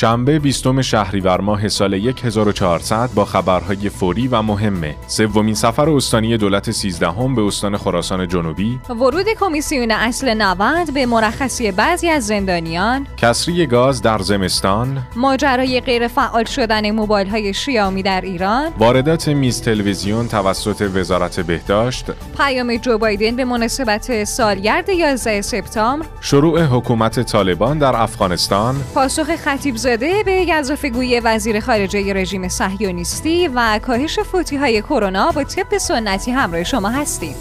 [0.00, 4.96] شنبه 20 شهریور ماه سال 1400 با خبرهای فوری و مهمه.
[5.06, 8.80] سومین سفر استانی دولت 13 هم به استان خراسان جنوبی.
[8.90, 13.06] ورود کمیسیون اصل 90 به مرخصی بعضی از زندانیان.
[13.16, 15.02] کسری گاز در زمستان.
[15.16, 18.72] ماجرای غیر فعال شدن موبایل های شیامی در ایران.
[18.78, 22.04] واردات میز تلویزیون توسط وزارت بهداشت.
[22.38, 26.06] پیام جو بایدن به مناسبت سالگرد 11 سپتامبر.
[26.20, 28.76] شروع حکومت طالبان در افغانستان.
[28.94, 35.44] پاسخ خطیب زاده به گزافگوی وزیر خارجه رژیم صهیونیستی و کاهش فوتی های کرونا با
[35.44, 37.34] طب سنتی همراه شما هستیم.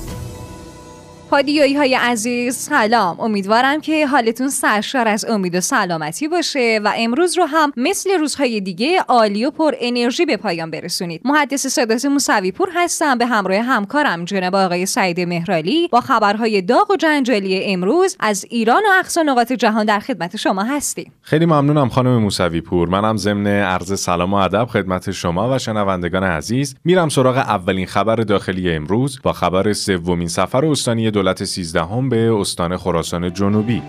[1.30, 3.20] پادیایی های عزیز سلام.
[3.20, 8.62] امیدوارم که حالتون سرشار از امید و سلامتی باشه و امروز رو هم مثل روزهای
[8.62, 11.22] دیگه عالی و پر انرژی به پایان برسونید.
[11.26, 13.18] محدث صدات موسوی پور هستم.
[13.18, 18.84] به همراه همکارم جناب آقای سعید مهرالی با خبرهای داغ و جنجالی امروز از ایران
[18.84, 21.12] و اقصا نقاط جهان در خدمت شما هستیم.
[21.22, 26.24] خیلی ممنونم خانم موسوی پور منم ضمن عرض سلام و ادب خدمت شما و شنوندگان
[26.24, 29.20] عزیز میرم سراغ اولین خبر داخلی امروز.
[29.24, 33.82] با خبر سومین سفر استانی دولت سیزدهم به استان خراسان جنوبی.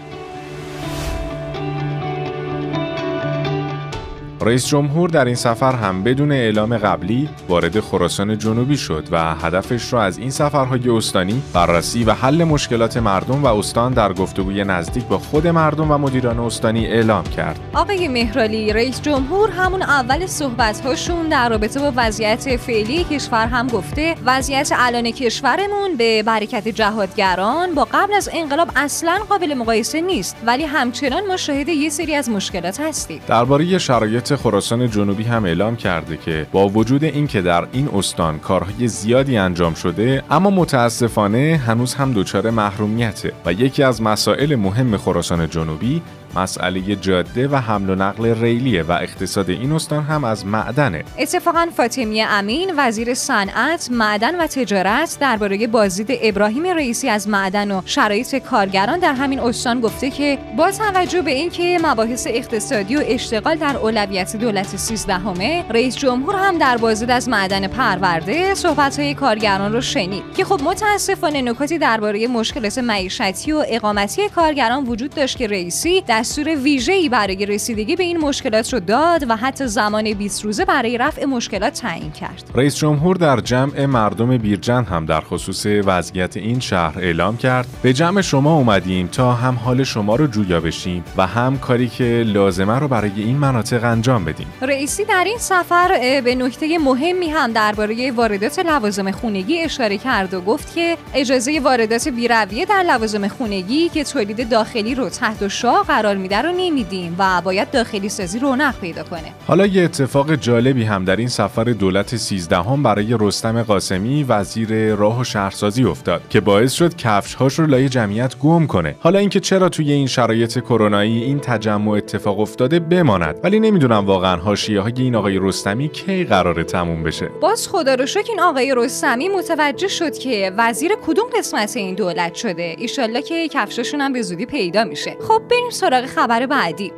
[4.49, 9.93] رئیس جمهور در این سفر هم بدون اعلام قبلی وارد خراسان جنوبی شد و هدفش
[9.93, 15.05] را از این سفرهای استانی بررسی و حل مشکلات مردم و استان در گفتگوی نزدیک
[15.05, 17.61] با خود مردم و مدیران استانی اعلام کرد.
[17.75, 24.15] آقای مهرالی رئیس جمهور همون اول صحبت‌هاشون در رابطه با وضعیت فعلی کشور هم گفته
[24.25, 30.65] وضعیت الان کشورمون به برکت جهادگران با قبل از انقلاب اصلا قابل مقایسه نیست ولی
[30.65, 33.21] همچنان ما شاهد یه سری از مشکلات هستیم.
[33.27, 38.89] درباره شرایط خراسان جنوبی هم اعلام کرده که با وجود اینکه در این استان کارهای
[38.89, 45.51] زیادی انجام شده اما متاسفانه هنوز هم دچار محرومیته و یکی از مسائل مهم خراسان
[45.51, 46.03] جنوبی
[46.37, 51.05] مسئله جاده و حمل و نقل ریلیه و اقتصاد این استان هم از معدنه.
[51.19, 57.83] اتفاقا فاطمی امین وزیر صنعت معدن و تجارت درباره بازدید ابراهیم رئیسی از معدن و
[57.85, 63.57] شرایط کارگران در همین استان گفته که با توجه به اینکه مباحث اقتصادی و اشتغال
[63.57, 69.81] در اولویت دولت سیزدهمه رئیس جمهور هم در بازدید از معدن پرورده صحبت‌های کارگران رو
[69.81, 76.01] شنید که خب متاسفانه نکاتی درباره مشکلات معیشتی و اقامتی کارگران وجود داشت که رئیسی
[76.19, 80.99] دستور ویژه‌ای برای رسیدگی به این مشکلات رو داد و حتی زمان 20 روزه برای
[80.99, 82.51] رفع مشکلات تعیین کرد.
[82.55, 87.93] رئیس جمهور در جمع مردم بیرجن هم در خصوص وضعیت این شهر اعلام کرد به
[87.93, 92.79] جمع شما اومدیم تا هم حال شما رو جویا بشیم و هم کاری که لازمه
[92.79, 94.47] رو برای این مناطق انجام بدیم.
[94.63, 100.41] رئیسی در این سفر به نکته مهمی هم درباره واردات لوازم خونگی اشاره کرد و
[100.41, 106.08] گفت که اجازه واردات بیرویه در لوازم خونگی که تولید داخلی رو تحت شاه قرار
[106.17, 109.33] میده رو نمیدیم و باید داخلی سازی رونق پیدا کنه.
[109.47, 114.95] حالا یه اتفاق جالبی هم در این سفر دولت 13 هم برای رستم قاسمی وزیر
[114.95, 118.97] راه و شهرسازی افتاد که باعث شد کفشهاش رو لای جمعیت گم کنه.
[119.01, 123.41] حالا اینکه چرا توی این شرایط کرونایی این تجمع اتفاق افتاده بماند.
[123.45, 127.29] ولی نمی‌دونم واقعا حاشیه های این آقای رستمی کی قراره تموم بشه.
[127.41, 132.35] باز خدا رو شکر این آقای رستمی متوجه شد که وزیر کدوم قسمت این دولت
[132.35, 132.75] شده.
[132.79, 135.17] ایشالله که کفشاشون هم به زودی پیدا میشه.
[135.29, 136.93] خب بریم سراغ خبر بعدی.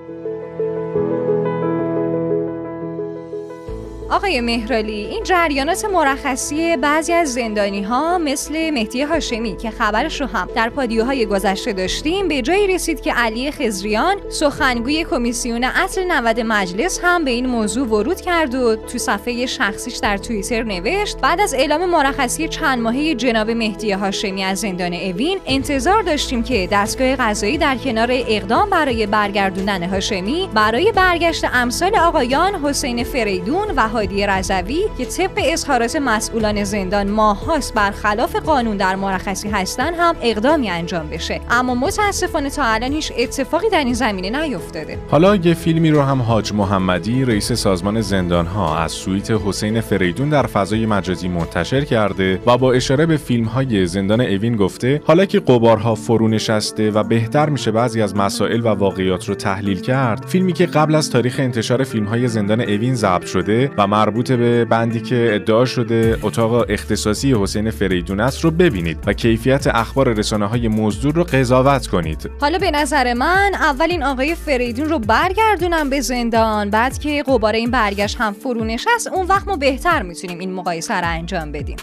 [4.10, 10.26] آقای مهرالی این جریانات مرخصی بعضی از زندانی ها مثل مهدی هاشمی که خبرش رو
[10.26, 16.41] هم در پادیوهای گذشته داشتیم به جایی رسید که علی خزریان سخنگوی کمیسیون اصل 90
[16.41, 21.41] مجلس هم به این موضوع ورود کرد و تو صفحه شخصیش در توییتر نوشت بعد
[21.41, 27.16] از اعلام مرخصی چند ماهه جناب مهدی هاشمی از زندان اوین انتظار داشتیم که دستگاه
[27.16, 34.27] قضایی در کنار اقدام برای برگردوندن هاشمی برای برگشت امثال آقایان حسین فریدون و هادی
[34.27, 41.09] رضوی که طبق اظهارات مسئولان زندان ماهاست برخلاف قانون در مرخصی هستن هم اقدامی انجام
[41.11, 41.41] بشه.
[41.50, 44.98] اما متاسفانه تا الان هیچ اتفاقی در این زمینه نیفتاده.
[45.10, 50.28] حالا یه فیلمی رو هم حاج محمدی رئیس سازمان زندان ها از سویت حسین فریدون
[50.28, 55.25] در فضای مجازی منتشر کرده و با اشاره به فیلم های زندان اوین گفته حالا
[55.25, 60.25] که قبارها فرو نشسته و بهتر میشه بعضی از مسائل و واقعیات رو تحلیل کرد
[60.27, 64.65] فیلمی که قبل از تاریخ انتشار فیلم های زندان اوین ضبط شده و مربوط به
[64.65, 70.47] بندی که ادعا شده اتاق اختصاصی حسین فریدون است رو ببینید و کیفیت اخبار رسانه
[70.47, 72.31] های مزدور رو قضاوت کنید.
[72.41, 77.53] حالا به نظر من اول این آقای فریدون رو برگردونم به زندان بعد که قبار
[77.53, 81.77] این برگشت هم فرو نشست اون وقت ما بهتر می‌تونیم این مقایسه رو انجام بدیم.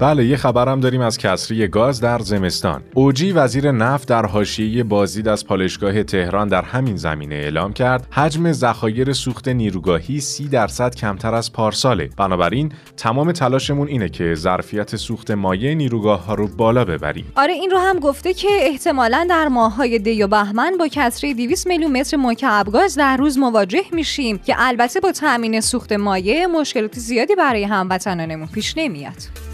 [0.00, 2.82] بله یه خبرم داریم از کسری گاز در زمستان.
[2.94, 8.52] اوجی وزیر نفت در حاشیه بازدید از پالشگاه تهران در همین زمینه اعلام کرد حجم
[8.52, 12.10] ذخایر سوخت نیروگاهی سی درصد کمتر از پارساله.
[12.16, 17.32] بنابراین تمام تلاشمون اینه که ظرفیت سوخت مایع نیروگاه ها رو بالا ببریم.
[17.36, 21.66] آره این رو هم گفته که احتمالا در ماههای دی و بهمن با کسری 200
[21.66, 26.98] میلیون متر مکعب گاز در روز مواجه میشیم که البته با تامین سوخت مایع مشکلات
[26.98, 29.47] زیادی برای هموطنانمون پیش نمیاد.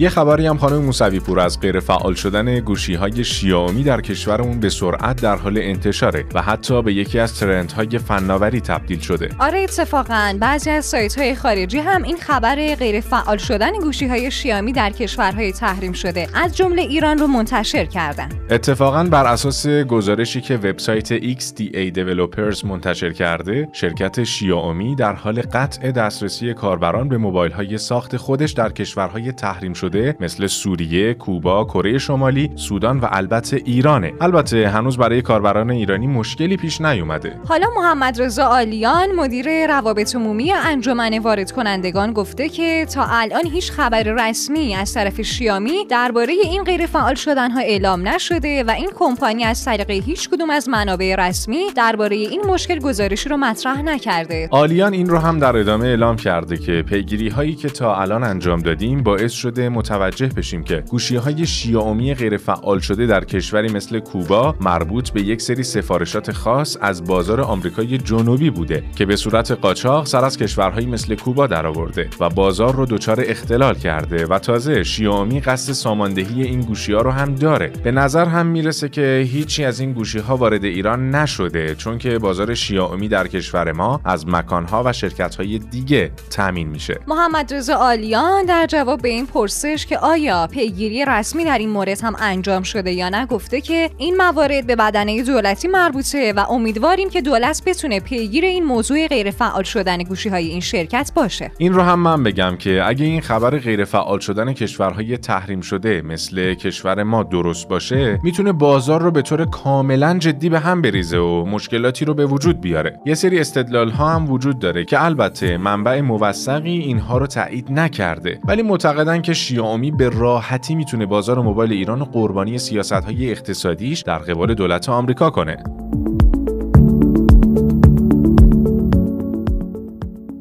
[0.00, 4.60] یه خبری هم خانم موسوی پور از غیر فعال شدن گوشی های شیائومی در کشورمون
[4.60, 9.28] به سرعت در حال انتشاره و حتی به یکی از ترندهای فناوری تبدیل شده.
[9.38, 14.30] آره اتفاقا بعضی از سایت های خارجی هم این خبر غیر فعال شدن گوشی های
[14.30, 18.28] شیائومی در کشورهای تحریم شده از جمله ایران رو منتشر کردن.
[18.50, 25.90] اتفاقا بر اساس گزارشی که وبسایت XDA Developers منتشر کرده، شرکت شیائومی در حال قطع
[25.90, 29.89] دسترسی کاربران به موبایل های ساخت خودش در کشورهای تحریم شده
[30.20, 34.12] مثل سوریه، کوبا، کره شمالی، سودان و البته ایرانه.
[34.20, 37.36] البته هنوز برای کاربران ایرانی مشکلی پیش نیومده.
[37.48, 43.72] حالا محمد رضا آلیان مدیر روابط عمومی انجمن وارد کنندگان گفته که تا الان هیچ
[43.72, 48.90] خبر رسمی از طرف شیامی درباره این غیر فعال شدن ها اعلام نشده و این
[48.94, 54.48] کمپانی از طریق هیچ کدوم از منابع رسمی درباره این مشکل گزارشی رو مطرح نکرده.
[54.50, 58.60] آلیان این رو هم در ادامه اعلام کرده که پیگیری هایی که تا الان انجام
[58.60, 63.98] دادیم باعث شده متوجه بشیم که گوشی های شیائومی غیر فعال شده در کشوری مثل
[63.98, 69.50] کوبا مربوط به یک سری سفارشات خاص از بازار آمریکای جنوبی بوده که به صورت
[69.50, 74.82] قاچاق سر از کشورهایی مثل کوبا درآورده و بازار رو دچار اختلال کرده و تازه
[74.82, 77.72] شیائومی قصد ساماندهی این گوشی ها رو هم داره.
[77.84, 82.18] به نظر هم می‌رسه که هیچی از این گوشی ها وارد ایران نشده چون که
[82.18, 87.00] بازار شیائومی در کشور ما از مکان ها و شرکت های دیگه تامین میشه.
[87.06, 92.00] محمد رضا آلیان در جواب به این پرسش که آیا پیگیری رسمی در این مورد
[92.00, 97.10] هم انجام شده یا نه گفته که این موارد به بدنه دولتی مربوطه و امیدواریم
[97.10, 101.52] که دولت بتونه پیگیر این موضوع غیر فعال شدن گوشی های این شرکت باشه.
[101.58, 106.02] این رو هم من بگم که اگه این خبر غیر فعال شدن کشورهای تحریم شده
[106.02, 111.18] مثل کشور ما درست باشه می‌تونه بازار رو به طور کاملا جدی به هم بریزه
[111.18, 113.00] و مشکلاتی رو به وجود بیاره.
[113.06, 118.40] یه سری استدلال ها هم وجود داره که البته منبع موثقی اینها رو تایید نکرده
[118.44, 124.00] ولی معتقدن که ناامی به راحتی می‌تونه بازار موبایل ایران و قربانی سیاست های اقتصادیش
[124.00, 125.56] در قبال دولت آمریکا کنه.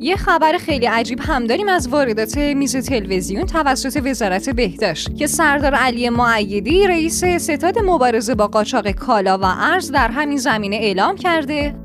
[0.01, 5.73] یه خبر خیلی عجیب هم داریم از واردات میز تلویزیون توسط وزارت بهداشت که سردار
[5.73, 11.75] علی معیدی رئیس ستاد مبارزه با قاچاق کالا و ارز در همین زمینه اعلام کرده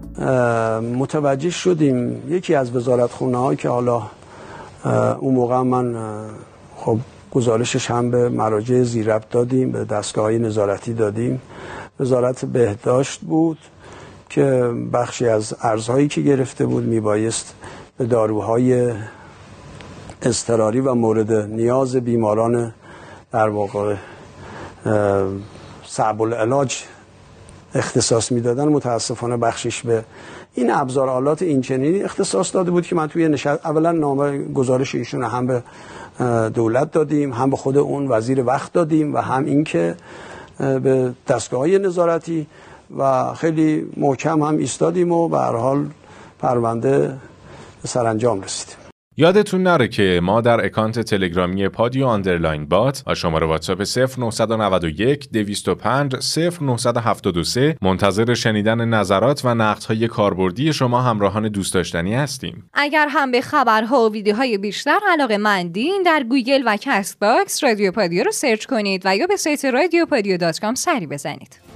[0.98, 4.02] متوجه شدیم یکی از وزارت خونه که حالا
[5.20, 5.94] اون موقع من
[6.76, 6.98] خب
[7.34, 11.42] گزارشش هم به مراجع زیربط دادیم به دستگاه نظارتی دادیم.
[12.00, 13.58] وزارت بهداشت بود
[14.28, 17.54] که بخشی از ارزهایی که گرفته بود میبایست
[17.98, 18.92] به داروهای
[20.22, 22.74] اضطراری و مورد نیاز بیماران
[23.32, 23.94] در واقع
[25.86, 26.82] صعب العلاج
[27.74, 28.68] اختصاص می‌دادن.
[28.68, 30.04] متاسفانه بخشش به
[30.54, 35.24] این ابزار آلات اینچنینی اختصاص داده بود که من توی نشست اولا نامه گزارش ایشون
[35.24, 35.62] هم به
[36.54, 39.94] دولت دادیم هم به خود اون وزیر وقت دادیم و هم اینکه
[40.58, 42.46] به دستگاه های نظارتی
[42.98, 45.86] و خیلی محکم هم ایستادیم و به هر حال
[46.38, 47.16] پرونده
[47.86, 48.83] سرانجام رسیدیم.
[49.16, 53.82] یادتون نره که ما در اکانت تلگرامی پادیو underline bot و شماره واتساپ
[54.18, 56.16] 0991 205
[56.60, 62.70] 0973 منتظر شنیدن نظرات و نقدهای کاربردی شما همراهان دوست داشتنی هستیم.
[62.74, 68.24] اگر هم به خبرها و ویدیوهای بیشتر علاقه مندین در گوگل و Castbox رادیو پادیو
[68.24, 71.73] رو search کنید و یا به سایت رادیو پادیو سری بزنید.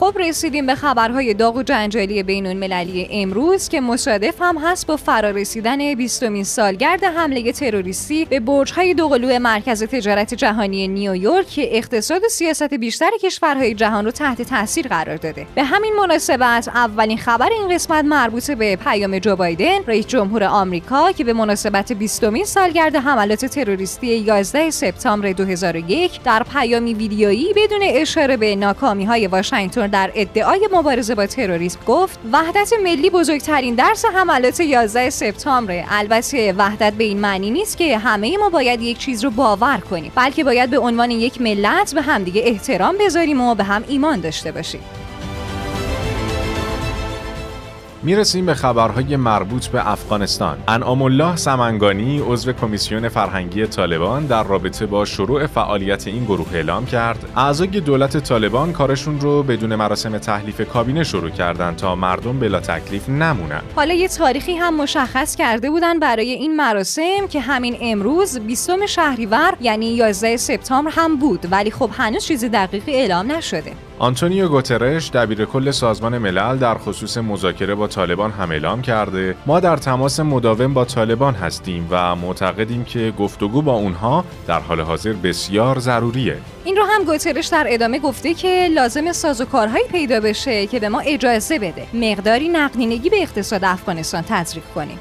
[0.00, 4.96] خب رسیدیم به خبرهای داغ و جنجالی بین المللی امروز که مصادف هم هست با
[4.96, 12.28] فرارسیدن 20 سالگرد حمله تروریستی به برج‌های دوقلو مرکز تجارت جهانی نیویورک که اقتصاد و
[12.28, 15.46] سیاست بیشتر کشورهای جهان رو تحت تاثیر قرار داده.
[15.54, 21.12] به همین مناسبت اولین خبر این قسمت مربوط به پیام جو بایدن رئیس جمهور آمریکا
[21.12, 28.36] که به مناسبت 20 سالگرد حملات تروریستی 11 سپتامبر 2001 در پیامی ویدیویی بدون اشاره
[28.36, 35.10] به ناکامی‌های واشنگتن در ادعای مبارزه با تروریسم گفت وحدت ملی بزرگترین درس حملات 11
[35.10, 39.78] سپتامبر البته وحدت به این معنی نیست که همه ما باید یک چیز رو باور
[39.90, 44.20] کنیم بلکه باید به عنوان یک ملت به همدیگه احترام بذاریم و به هم ایمان
[44.20, 44.80] داشته باشیم.
[48.02, 50.58] می‌رسیم به خبرهای مربوط به افغانستان.
[50.68, 56.86] انعام الله سمنگانی عضو کمیسیون فرهنگی طالبان در رابطه با شروع فعالیت این گروه اعلام
[56.86, 62.60] کرد اعضای دولت طالبان کارشون رو بدون مراسم تحلیف کابینه شروع کردن تا مردم بلا
[62.60, 63.62] تکلیف نمونن.
[63.76, 69.54] حالا یه تاریخی هم مشخص کرده بودن برای این مراسم که همین امروز 20 شهریور
[69.60, 73.87] یعنی 11 سپتامبر هم بود ولی خب هنوز چیز دقیقی اعلام نشده.
[74.00, 79.60] آنتونیو گوترش دبیر کل سازمان ملل در خصوص مذاکره با طالبان هم اعلام کرده ما
[79.60, 85.12] در تماس مداوم با طالبان هستیم و معتقدیم که گفتگو با اونها در حال حاضر
[85.12, 86.36] بسیار ضروریه.
[86.64, 91.00] این رو هم گوترش در ادامه گفته که لازم سازوکارهایی پیدا بشه که به ما
[91.00, 91.86] اجازه بده.
[91.94, 94.98] مقداری نقدینگی به اقتصاد افغانستان تزریق کنیم.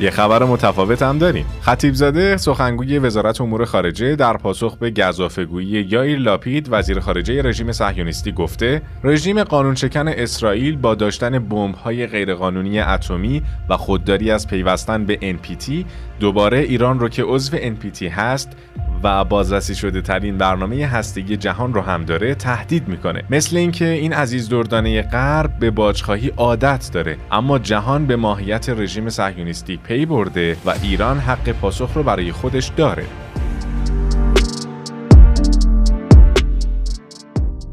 [0.00, 1.46] یه خبر متفاوت هم داریم.
[1.60, 8.32] خطیبزاده سخنگوی وزارت امور خارجه در پاسخ به گزافه‌گویی یایر لاپید وزیر خارجه رژیم صهیونیستی
[8.32, 15.72] گفته رژیم قانونشکن اسرائیل با داشتن بمب‌های غیرقانونی اتمی و خودداری از پیوستن به NPT
[16.20, 18.56] دوباره ایران رو که عضو NPT هست
[19.02, 23.24] و بازرسی شده ترین برنامه هستگی جهان رو هم داره تهدید می‌کنه.
[23.30, 29.08] مثل اینکه این عزیز دردانه غرب به باجخواهی عادت داره اما جهان به ماهیت رژیم
[29.08, 33.04] صهیونیستی پی برده و ایران حق پاسخ رو برای خودش داره.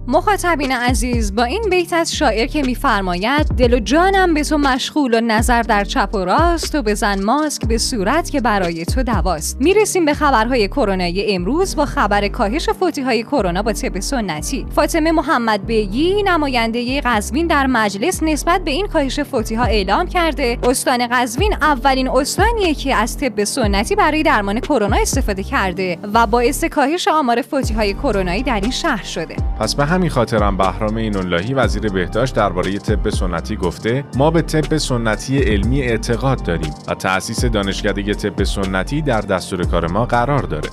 [0.08, 5.14] مخاطبین عزیز با این بیت از شاعر که میفرماید دل و جانم به تو مشغول
[5.14, 9.58] و نظر در چپ و راست و بزن ماسک به صورت که برای تو دواست.
[9.60, 14.66] می‌رسیم به خبرهای کرونایی امروز با خبر کاهش فوتی های کرونا با طب سنتی.
[14.76, 20.58] فاطمه محمد بیگی نماینده قزوین در مجلس نسبت به این کاهش فوتی ها اعلام کرده
[20.64, 26.64] استان قزوین اولین استانیه که از طب سنتی برای درمان کرونا استفاده کرده و باعث
[26.64, 29.36] کاهش آمار فوتی های کرونایی در این شهر شده.
[29.60, 34.78] پس به همین خاطرم بهرام ایناللهی وزیر بهداشت درباره طب سنتی گفته ما به طب
[34.78, 40.70] سنتی علمی اعتقاد داریم و تأسیس دانشکده طب سنتی در دستور کار ما قرار داره.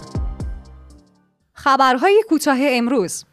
[1.52, 3.24] خبرهای کوتاه امروز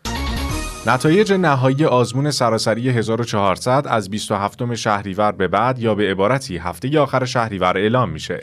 [0.88, 7.25] نتایج نهایی آزمون سراسری 1400 از 27 شهریور به بعد یا به عبارتی هفته آخر
[7.25, 8.39] شهریور اعلام میشه.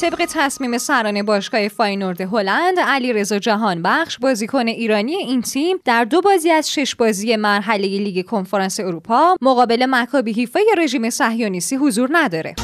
[0.00, 6.04] طبق تصمیم سران باشگاه فاینورد هلند علی رضا جهان بخش بازیکن ایرانی این تیم در
[6.04, 12.08] دو بازی از شش بازی مرحله لیگ کنفرانس اروپا مقابل مکابی حیفا رژیم صهیونیستی حضور
[12.12, 12.54] نداره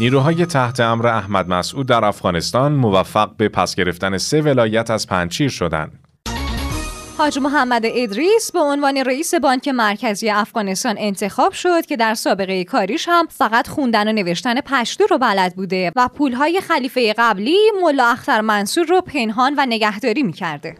[0.00, 5.48] نیروهای تحت امر احمد مسعود در افغانستان موفق به پس گرفتن سه ولایت از پنجشیر
[5.48, 6.03] شدند.
[7.18, 13.08] حاج محمد ادریس به عنوان رئیس بانک مرکزی افغانستان انتخاب شد که در سابقه کاریش
[13.08, 18.40] هم فقط خوندن و نوشتن پشتو رو بلد بوده و پولهای خلیفه قبلی ملا اختر
[18.40, 20.76] منصور رو پنهان و نگهداری می‌کرده.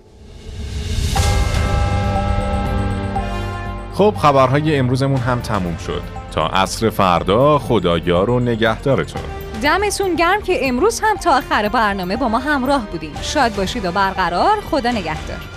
[3.95, 6.03] خب خبرهای امروزمون هم تموم شد.
[6.33, 9.23] تا عصر فردا خدایار و نگهدارتون.
[9.63, 13.93] دمتون گرم که امروز هم تا آخر برنامه با ما همراه بودیم شاد باشید و
[13.93, 15.54] برقرار خدا نگهدار.